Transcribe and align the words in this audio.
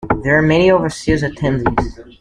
There 0.23 0.35
are 0.35 0.41
many 0.41 0.71
overseas 0.71 1.21
attendees. 1.21 2.01